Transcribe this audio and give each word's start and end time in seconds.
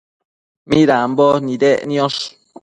midambo 0.69 1.25
nidec 1.45 1.79
niosh? 1.87 2.21